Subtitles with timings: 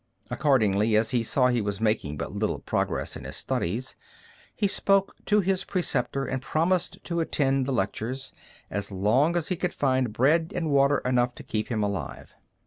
[0.31, 3.95] Accordingly, as he saw he was making but little progress in his studies,
[4.55, 8.33] he spoke to his preceptor and promised to attend the lectures,
[8.71, 12.33] as long as he could find bread and water enough to keep him alive.